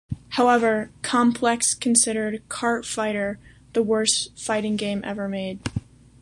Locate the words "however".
0.29-0.89